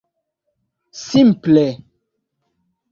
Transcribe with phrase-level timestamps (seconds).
[1.03, 1.67] simple